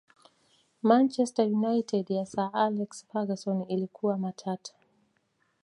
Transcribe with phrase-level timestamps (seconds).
[0.81, 4.73] manchester united ya sir alex ferguson ilikuwa matata